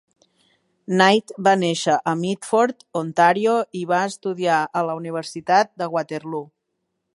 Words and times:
Knight 1.01 1.33
va 1.47 1.53
néixer 1.63 1.97
a 2.11 2.13
Meaford, 2.21 2.81
Ontario 3.03 3.55
i 3.81 3.85
va 3.93 4.01
estudiar 4.13 4.57
a 4.81 4.83
la 4.91 4.99
Universitat 5.03 5.73
de 5.83 5.93
Waterloo. 5.99 6.47